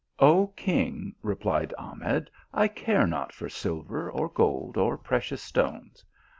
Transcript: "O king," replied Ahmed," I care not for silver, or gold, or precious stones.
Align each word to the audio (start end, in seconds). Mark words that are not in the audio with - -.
"O 0.35 0.47
king," 0.55 1.13
replied 1.21 1.75
Ahmed," 1.77 2.31
I 2.63 2.67
care 2.67 3.05
not 3.05 3.31
for 3.31 3.49
silver, 3.49 4.09
or 4.09 4.29
gold, 4.29 4.75
or 4.75 4.97
precious 4.97 5.43
stones. 5.43 6.03